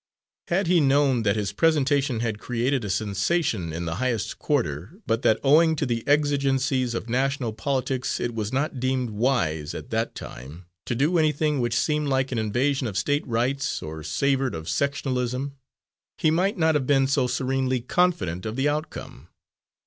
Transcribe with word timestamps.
Had 0.47 0.65
he 0.65 0.81
known 0.81 1.21
that 1.21 1.35
his 1.35 1.53
presentation 1.53 2.21
had 2.21 2.39
created 2.39 2.83
a 2.83 2.89
sensation 2.89 3.71
in 3.71 3.85
the 3.85 3.97
highest 3.97 4.39
quarter, 4.39 4.99
but 5.05 5.21
that 5.21 5.39
owing 5.43 5.75
to 5.75 5.85
the 5.85 6.03
exigencies 6.07 6.95
of 6.95 7.07
national 7.07 7.53
politics 7.53 8.19
it 8.19 8.33
was 8.33 8.51
not 8.51 8.79
deemed 8.79 9.11
wise, 9.11 9.75
at 9.75 9.91
that 9.91 10.15
time, 10.15 10.65
to 10.87 10.95
do 10.95 11.19
anything 11.19 11.59
which 11.61 11.75
seemed 11.77 12.07
like 12.07 12.31
an 12.31 12.39
invasion 12.39 12.87
of 12.87 12.97
State 12.97 13.27
rights 13.27 13.83
or 13.83 14.01
savoured 14.01 14.55
of 14.55 14.65
sectionalism, 14.67 15.51
he 16.17 16.31
might 16.31 16.57
not 16.57 16.73
have 16.73 16.87
been 16.87 17.05
so 17.05 17.27
serenely 17.27 17.79
confident 17.79 18.43
of 18.43 18.55
the 18.55 18.67
outcome. 18.67 19.27